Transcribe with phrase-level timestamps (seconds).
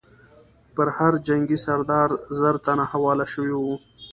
[0.75, 2.09] پر هر جنګي سردار
[2.39, 3.75] زر تنه حواله شوي وو.